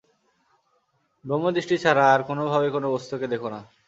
[1.25, 3.59] ব্রহ্মদৃষ্টি ছাড়া আর কোনভাবে কোন বস্তুকে দেখো না।